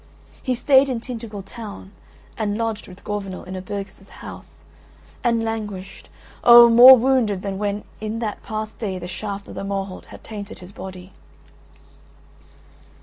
[0.41, 1.91] He stayed in Tintagel town
[2.35, 4.63] and lodged with Gorvenal in a burgess' house,
[5.23, 6.09] and languished
[6.43, 6.69] oh!
[6.71, 10.57] more wounded than when in that past day the shaft of the Morholt had tainted
[10.57, 11.13] his body.